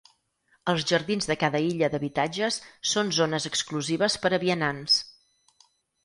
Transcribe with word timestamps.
Els 0.71 0.83
jardins 0.91 1.27
de 1.31 1.35
cada 1.41 1.59
illa 1.65 1.89
d'habitatges 1.95 2.57
són 2.91 3.11
zones 3.17 3.45
exclusives 3.51 4.17
per 4.25 4.31
a 4.39 4.41
vianants. 4.45 4.97